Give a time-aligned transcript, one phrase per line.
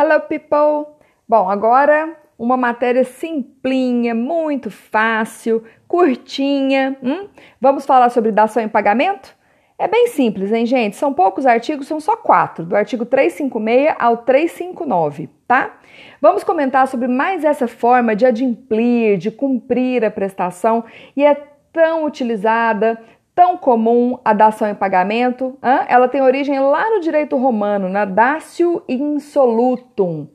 [0.00, 0.94] Hello, people!
[1.28, 6.96] Bom, agora uma matéria simplinha, muito fácil, curtinha.
[7.02, 7.26] Hum?
[7.60, 9.36] Vamos falar sobre dação em pagamento?
[9.76, 10.94] É bem simples, hein, gente?
[10.94, 15.76] São poucos artigos, são só quatro, do artigo 356 ao 359, tá?
[16.22, 20.84] Vamos comentar sobre mais essa forma de adimplir, de cumprir a prestação
[21.16, 21.34] e é
[21.72, 23.00] tão utilizada
[23.38, 25.86] tão comum a dação em pagamento, hein?
[25.86, 30.26] ela tem origem lá no direito romano, na datio insolutum.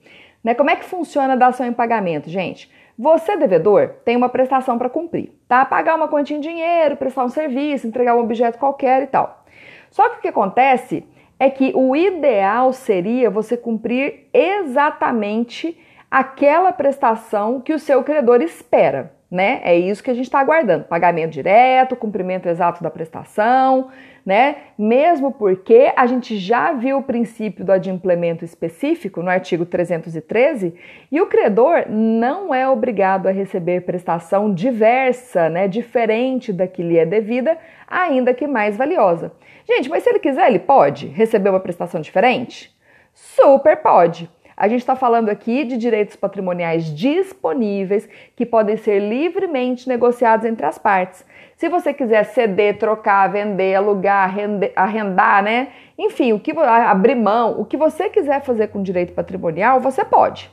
[0.42, 0.54] Né?
[0.54, 2.72] Como é que funciona a dação em pagamento, gente?
[2.98, 5.66] Você, devedor, tem uma prestação para cumprir, tá?
[5.66, 9.44] Pagar uma quantia em dinheiro, prestar um serviço, entregar um objeto qualquer e tal.
[9.92, 11.06] Só que o que acontece
[11.38, 15.78] é que o ideal seria você cumprir exatamente
[16.10, 19.62] aquela prestação que o seu credor espera né?
[19.64, 23.90] É isso que a gente está aguardando: pagamento direto, cumprimento exato da prestação,
[24.24, 24.58] né?
[24.78, 30.76] Mesmo porque a gente já viu o princípio do adimplemento específico no artigo 313
[31.12, 35.68] e o credor não é obrigado a receber prestação diversa, né?
[35.68, 39.32] Diferente da que lhe é devida, ainda que mais valiosa.
[39.68, 42.72] Gente, mas se ele quiser, ele pode receber uma prestação diferente?
[43.16, 44.30] Super pode.
[44.56, 50.66] A gente está falando aqui de direitos patrimoniais disponíveis que podem ser livremente negociados entre
[50.66, 51.26] as partes.
[51.56, 54.34] Se você quiser ceder, trocar, vender, alugar,
[54.76, 55.70] arrendar, né?
[55.98, 60.52] Enfim, o que abrir mão, o que você quiser fazer com direito patrimonial, você pode.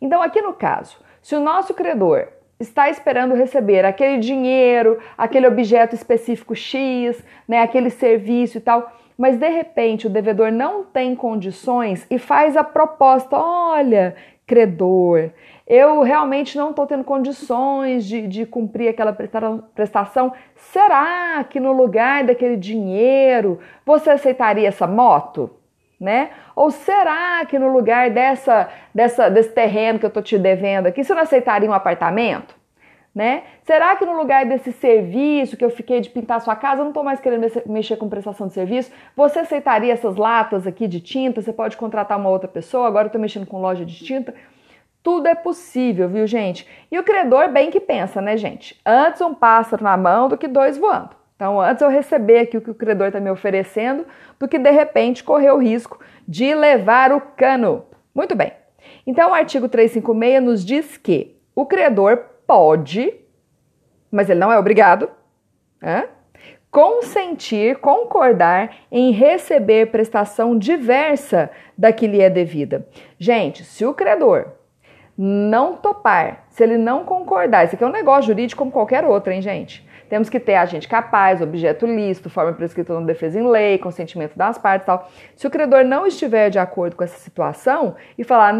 [0.00, 5.94] Então, aqui no caso, se o nosso credor está esperando receber aquele dinheiro, aquele objeto
[5.94, 8.90] específico X, né, aquele serviço e tal,
[9.22, 15.30] mas de repente o devedor não tem condições e faz a proposta: olha, credor,
[15.64, 19.12] eu realmente não estou tendo condições de, de cumprir aquela
[19.76, 20.32] prestação.
[20.56, 25.52] Será que no lugar daquele dinheiro você aceitaria essa moto?
[26.00, 26.30] Né?
[26.56, 31.04] Ou será que no lugar dessa, dessa, desse terreno que eu estou te devendo aqui,
[31.04, 32.56] você não aceitaria um apartamento?
[33.14, 33.42] Né?
[33.64, 36.90] Será que no lugar desse serviço que eu fiquei de pintar sua casa, eu não
[36.90, 38.90] estou mais querendo mexer com prestação de serviço?
[39.14, 41.42] Você aceitaria essas latas aqui de tinta?
[41.42, 42.86] Você pode contratar uma outra pessoa?
[42.86, 44.34] Agora eu estou mexendo com loja de tinta.
[45.02, 46.66] Tudo é possível, viu, gente?
[46.90, 48.80] E o credor bem que pensa, né, gente?
[48.86, 51.10] Antes um pássaro na mão do que dois voando.
[51.34, 54.06] Então, antes eu receber aqui o que o credor está me oferecendo,
[54.38, 57.84] do que de repente correr o risco de levar o cano.
[58.14, 58.52] Muito bem.
[59.04, 63.14] Então, o artigo 356 nos diz que o credor pode,
[64.10, 65.10] mas ele não é obrigado,
[65.80, 66.08] é?
[66.70, 72.88] consentir, concordar em receber prestação diversa da que lhe é devida.
[73.18, 74.46] Gente, se o credor
[75.16, 79.30] não topar, se ele não concordar, isso aqui é um negócio jurídico como qualquer outro,
[79.30, 79.86] hein, gente?
[80.08, 84.58] Temos que ter agente capaz, objeto lícito, forma prescrita na defesa em lei, consentimento das
[84.58, 85.10] partes tal.
[85.34, 88.52] Se o credor não estiver de acordo com essa situação e falar,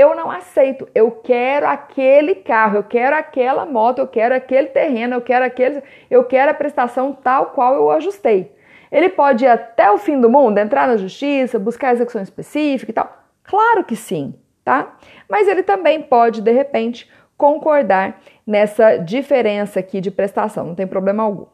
[0.00, 0.88] eu não aceito.
[0.94, 5.82] Eu quero aquele carro, eu quero aquela moto, eu quero aquele terreno, eu quero aquele,
[6.10, 8.50] eu quero a prestação tal qual eu ajustei.
[8.90, 12.94] Ele pode ir até o fim do mundo, entrar na justiça, buscar execução específica e
[12.94, 13.14] tal.
[13.44, 14.34] Claro que sim,
[14.64, 14.96] tá?
[15.28, 21.22] Mas ele também pode, de repente, concordar nessa diferença aqui de prestação, não tem problema
[21.22, 21.46] algum.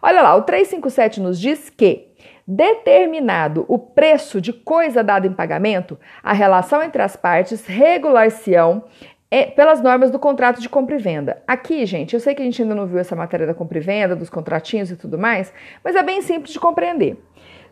[0.00, 2.12] Olha lá, o 357 nos diz que
[2.46, 8.84] Determinado o preço de coisa dada em pagamento, a relação entre as partes regular-se-ão
[9.30, 11.42] é, pelas normas do contrato de compra e venda.
[11.46, 13.80] Aqui, gente, eu sei que a gente ainda não viu essa matéria da compra e
[13.80, 15.52] venda, dos contratinhos e tudo mais,
[15.84, 17.16] mas é bem simples de compreender.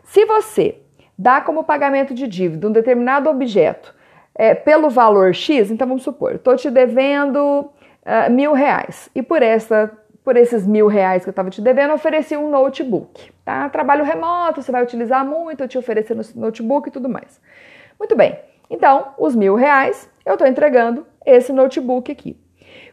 [0.03, 0.79] Se você
[1.17, 3.93] dá como pagamento de dívida um determinado objeto
[4.33, 7.69] é, pelo valor X, então vamos supor, estou te devendo
[8.05, 9.91] uh, mil reais e por essa
[10.23, 13.69] por esses mil reais que eu estava te devendo, ofereci um notebook, tá?
[13.69, 17.41] Trabalho remoto, você vai utilizar muito, eu te oferecer no notebook e tudo mais.
[17.99, 18.37] Muito bem,
[18.69, 22.37] então, os mil reais, eu estou entregando esse notebook aqui.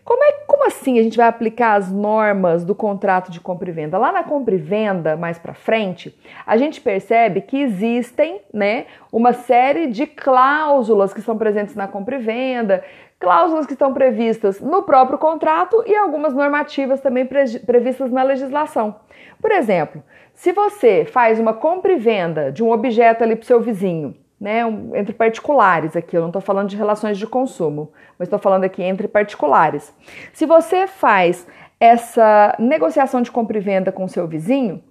[0.08, 3.72] Como, é, como assim a gente vai aplicar as normas do contrato de compra e
[3.74, 3.98] venda?
[3.98, 9.34] Lá na compra e venda, mais para frente, a gente percebe que existem né, uma
[9.34, 12.82] série de cláusulas que são presentes na compra e venda,
[13.20, 18.96] cláusulas que estão previstas no próprio contrato e algumas normativas também pre previstas na legislação.
[19.42, 20.02] Por exemplo,
[20.32, 24.16] se você faz uma compra e venda de um objeto ali para o seu vizinho,
[24.40, 24.60] né,
[24.94, 28.82] entre particulares aqui, eu não estou falando de relações de consumo, mas estou falando aqui
[28.82, 29.92] entre particulares.
[30.32, 31.46] Se você faz
[31.80, 34.82] essa negociação de compra e venda com seu vizinho,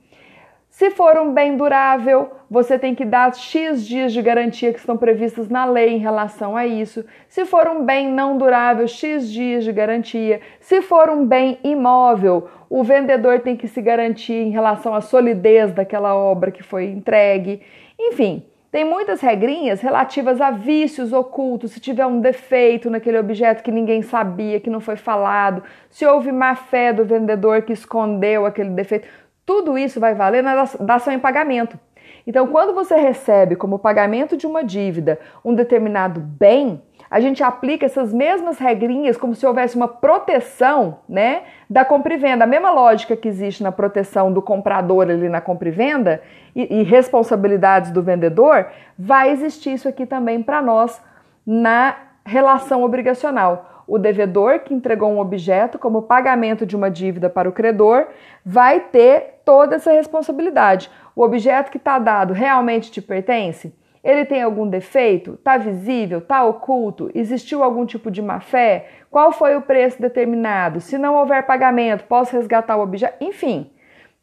[0.69, 4.95] se for um bem durável, você tem que dar X dias de garantia que estão
[4.95, 7.03] previstos na lei em relação a isso.
[7.27, 10.39] Se for um bem não durável, X dias de garantia.
[10.59, 15.71] Se for um bem imóvel, o vendedor tem que se garantir em relação à solidez
[15.71, 17.61] daquela obra que foi entregue.
[17.99, 23.71] Enfim, tem muitas regrinhas relativas a vícios ocultos, se tiver um defeito naquele objeto que
[23.71, 28.71] ninguém sabia, que não foi falado, se houve má fé do vendedor que escondeu aquele
[28.71, 29.07] defeito.
[29.45, 31.79] Tudo isso vai valer na dação em pagamento.
[32.25, 37.85] Então, quando você recebe como pagamento de uma dívida um determinado bem, a gente aplica
[37.85, 42.43] essas mesmas regrinhas como se houvesse uma proteção, né, da compra e venda.
[42.43, 46.21] A mesma lógica que existe na proteção do comprador ali na compra e venda
[46.55, 48.67] e, e responsabilidades do vendedor,
[48.97, 51.01] vai existir isso aqui também para nós
[51.45, 51.95] na
[52.25, 53.83] relação obrigacional.
[53.87, 58.07] O devedor que entregou um objeto como pagamento de uma dívida para o credor
[58.45, 60.91] vai ter toda essa responsabilidade.
[61.15, 63.73] O objeto que está dado realmente te pertence?
[64.03, 65.33] Ele tem algum defeito?
[65.33, 66.19] Está visível?
[66.19, 67.09] Está oculto?
[67.13, 68.87] Existiu algum tipo de má fé?
[69.09, 70.79] Qual foi o preço determinado?
[70.79, 73.17] Se não houver pagamento, posso resgatar o objeto?
[73.23, 73.71] Enfim,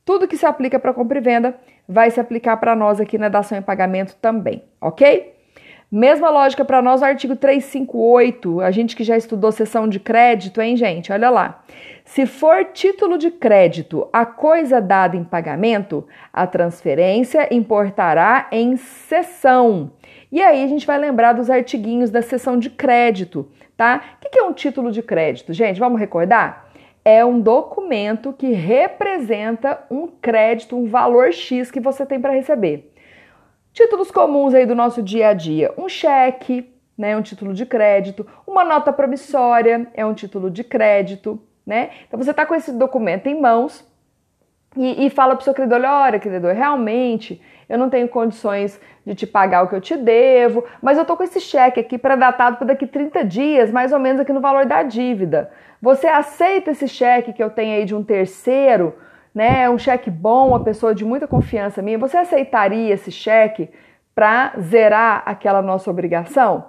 [0.04, 1.56] tudo que se aplica para compra e venda
[1.88, 5.33] vai se aplicar para nós aqui na dação em pagamento também, ok?
[5.90, 10.60] Mesma lógica para nós no artigo 358, a gente que já estudou sessão de crédito,
[10.60, 11.12] hein, gente?
[11.12, 11.62] Olha lá.
[12.04, 19.92] Se for título de crédito a coisa dada em pagamento, a transferência importará em sessão.
[20.30, 24.02] E aí a gente vai lembrar dos artiguinhos da sessão de crédito, tá?
[24.16, 25.52] O que é um título de crédito?
[25.52, 26.66] Gente, vamos recordar?
[27.04, 32.93] É um documento que representa um crédito, um valor X que você tem para receber.
[33.74, 38.24] Títulos comuns aí do nosso dia a dia: um cheque, né, um título de crédito,
[38.46, 41.90] uma nota promissória é um título de crédito, né?
[42.06, 43.84] Então você está com esse documento em mãos
[44.76, 49.12] e, e fala para o seu credor: olha, credor, realmente eu não tenho condições de
[49.16, 52.14] te pagar o que eu te devo, mas eu estou com esse cheque aqui para
[52.14, 55.50] datado para daqui 30 dias, mais ou menos aqui no valor da dívida.
[55.82, 58.94] Você aceita esse cheque que eu tenho aí de um terceiro
[59.34, 63.68] né, um cheque bom, uma pessoa de muita confiança minha, você aceitaria esse cheque
[64.14, 66.66] para zerar aquela nossa obrigação?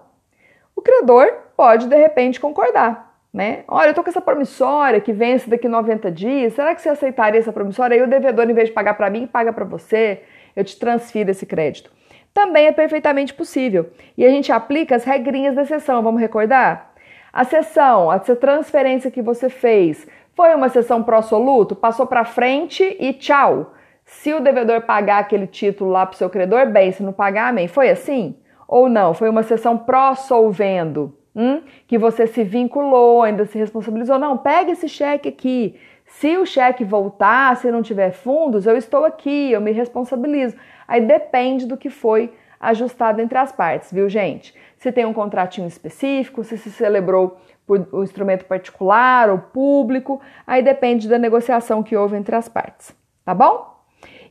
[0.76, 3.64] O credor pode de repente concordar, né?
[3.68, 7.40] Olha, eu tô com essa promissória que vence daqui 90 dias, será que você aceitaria
[7.40, 7.96] essa promissória?
[7.96, 10.24] Aí o devedor, em vez de pagar para mim, paga para você,
[10.56, 11.92] eu te transfiro esse crédito.
[12.34, 13.92] Também é perfeitamente possível.
[14.18, 16.94] E a gente aplica as regrinhas da sessão, vamos recordar?
[17.32, 23.14] A sessão, a transferência que você fez, foi uma sessão pró-soluto, passou para frente e
[23.14, 23.74] tchau.
[24.04, 27.50] Se o devedor pagar aquele título lá para o seu credor, bem, se não pagar,
[27.50, 27.68] amém.
[27.68, 28.36] Foi assim?
[28.68, 29.14] Ou não?
[29.14, 31.62] Foi uma sessão pró-solvendo, hum?
[31.88, 34.20] que você se vinculou, ainda se responsabilizou.
[34.20, 35.80] Não, pega esse cheque aqui.
[36.06, 40.56] Se o cheque voltar, se não tiver fundos, eu estou aqui, eu me responsabilizo.
[40.88, 44.54] Aí depende do que foi ajustado entre as partes, viu, gente?
[44.78, 50.62] Se tem um contratinho específico, se se celebrou por um instrumento particular ou público, aí
[50.62, 53.76] depende da negociação que houve entre as partes, tá bom?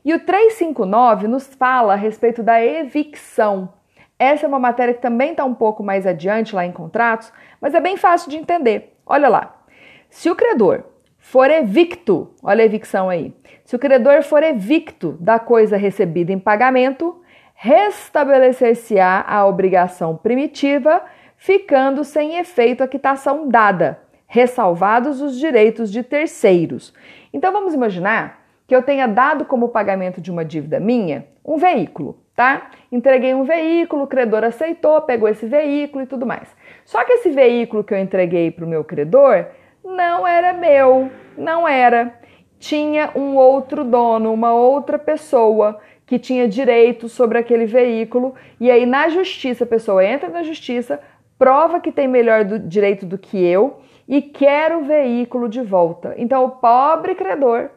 [0.05, 3.71] E o 359 nos fala a respeito da evicção.
[4.19, 7.75] Essa é uma matéria que também está um pouco mais adiante lá em contratos, mas
[7.75, 8.97] é bem fácil de entender.
[9.07, 9.63] Olha lá.
[10.11, 10.85] Se o credor
[11.19, 13.35] for evicto, olha a evicção aí.
[13.65, 17.23] Se o credor for evicto da coisa recebida em pagamento,
[17.55, 21.03] restabelecer-se-á a obrigação primitiva
[21.45, 26.95] ficando sem efeito a quitação dada, ressalvados os direitos de terceiros.
[27.35, 32.19] Então vamos imaginar que eu tenha dado como pagamento de uma dívida minha um veículo,
[32.35, 32.71] tá?
[32.91, 36.49] Entreguei um veículo, o credor aceitou, pegou esse veículo e tudo mais.
[36.83, 39.45] Só que esse veículo que eu entreguei para o meu credor
[39.85, 42.19] não era meu, não era.
[42.59, 48.85] Tinha um outro dono, uma outra pessoa que tinha direito sobre aquele veículo, e aí
[48.85, 51.01] na justiça a pessoa entra na justiça,
[51.39, 56.15] prova que tem melhor do, direito do que eu e quer o veículo de volta.
[56.17, 57.71] Então, o pobre credor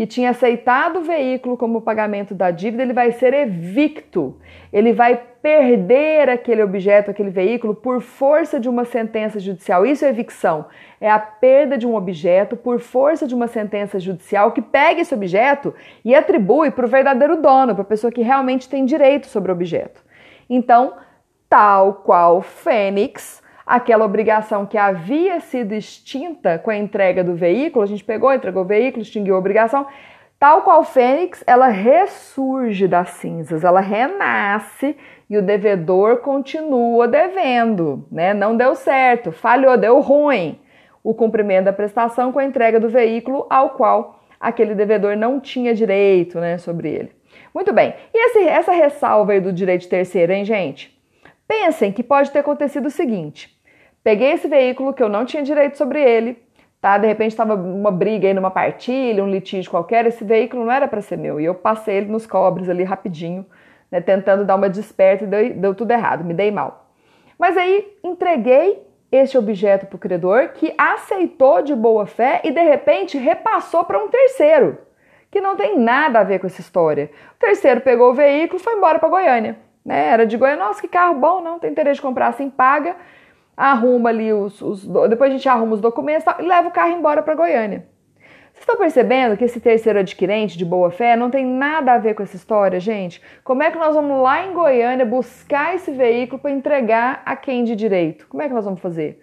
[0.00, 4.38] que tinha aceitado o veículo como pagamento da dívida, ele vai ser evicto.
[4.72, 9.84] Ele vai perder aquele objeto, aquele veículo, por força de uma sentença judicial.
[9.84, 10.64] Isso é evicção.
[11.00, 15.12] É a perda de um objeto por força de uma sentença judicial que pega esse
[15.12, 19.52] objeto e atribui para o verdadeiro dono, para a pessoa que realmente tem direito sobre
[19.52, 20.02] o objeto.
[20.48, 20.94] Então,
[21.50, 27.86] tal qual Fênix, aquela obrigação que havia sido extinta com a entrega do veículo, a
[27.88, 29.84] gente pegou, entregou o veículo, extinguiu a obrigação,
[30.38, 34.96] tal qual Fênix, ela ressurge das cinzas, ela renasce
[35.28, 38.32] e o devedor continua devendo, né?
[38.32, 40.60] Não deu certo, falhou, deu ruim
[41.02, 45.74] o cumprimento da prestação com a entrega do veículo ao qual aquele devedor não tinha
[45.74, 47.12] direito, né, sobre ele.
[47.52, 47.94] Muito bem.
[48.14, 50.99] E esse, essa ressalva aí do direito terceiro, hein, gente?
[51.50, 53.60] Pensem que pode ter acontecido o seguinte:
[54.04, 56.40] peguei esse veículo que eu não tinha direito sobre ele,
[56.80, 56.96] tá?
[56.96, 60.86] De repente estava uma briga aí numa partilha, um litígio qualquer, esse veículo não era
[60.86, 63.44] para ser meu e eu passei ele nos cobres ali rapidinho,
[63.90, 66.88] né, tentando dar uma desperta e deu, deu tudo errado, me dei mal.
[67.36, 72.62] Mas aí entreguei este objeto para o credor que aceitou de boa fé e de
[72.62, 74.78] repente repassou para um terceiro,
[75.32, 77.10] que não tem nada a ver com essa história.
[77.34, 79.69] O terceiro pegou o veículo e foi embora para Goiânia.
[79.84, 80.08] Né?
[80.08, 82.96] Era de Goiânia, nossa, que carro bom, não tem interesse de comprar assim, paga,
[83.56, 87.22] arruma ali os, os depois a gente arruma os documentos e leva o carro embora
[87.22, 87.86] para Goiânia.
[88.52, 92.14] Vocês estão percebendo que esse terceiro adquirente de boa fé não tem nada a ver
[92.14, 93.22] com essa história, gente?
[93.42, 97.64] Como é que nós vamos lá em Goiânia buscar esse veículo para entregar a quem
[97.64, 98.26] de direito?
[98.28, 99.22] Como é que nós vamos fazer?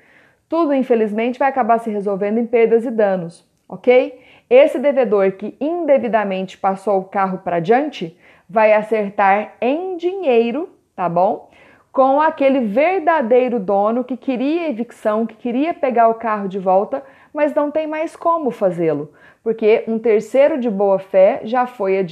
[0.50, 4.20] Tudo, infelizmente, vai acabar se resolvendo em perdas e danos, ok?
[4.50, 8.18] Esse devedor que indevidamente passou o carro para diante
[8.50, 11.50] vai acertar em dinheiro, tá bom?
[11.92, 17.54] Com aquele verdadeiro dono que queria evicção, que queria pegar o carro de volta, mas
[17.54, 19.12] não tem mais como fazê-lo,
[19.44, 22.06] porque um terceiro de boa fé já foi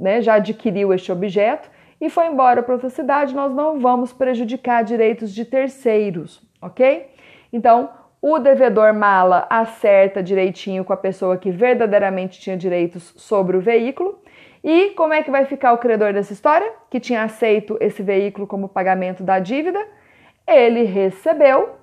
[0.00, 1.70] né, já adquiriu este objeto
[2.00, 3.34] e foi embora para outra cidade.
[3.34, 7.08] Nós não vamos prejudicar direitos de terceiros, ok?
[7.52, 13.60] Então, o devedor mala acerta direitinho com a pessoa que verdadeiramente tinha direitos sobre o
[13.60, 14.18] veículo.
[14.62, 18.46] E como é que vai ficar o credor dessa história, que tinha aceito esse veículo
[18.46, 19.84] como pagamento da dívida?
[20.46, 21.76] Ele recebeu,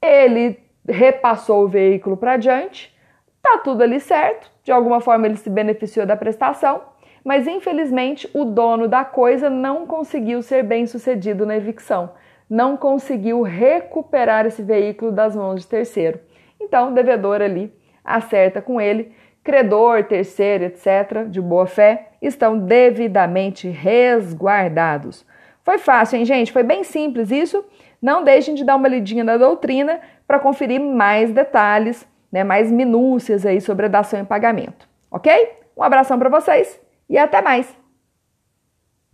[0.00, 2.92] ele repassou o veículo para diante,
[3.40, 6.82] tá tudo ali certo, de alguma forma ele se beneficiou da prestação,
[7.24, 12.10] mas infelizmente o dono da coisa não conseguiu ser bem sucedido na evicção,
[12.48, 16.18] não conseguiu recuperar esse veículo das mãos de terceiro.
[16.60, 17.72] Então o devedor ali
[18.04, 25.26] acerta com ele, credor, terceiro, etc., de boa fé, estão devidamente resguardados.
[25.64, 26.52] Foi fácil, hein, gente?
[26.52, 27.64] Foi bem simples isso.
[28.00, 33.44] Não deixem de dar uma lidinha na doutrina para conferir mais detalhes, né, mais minúcias
[33.44, 35.52] aí sobre a dação em pagamento, ok?
[35.76, 37.81] Um abração para vocês e até mais!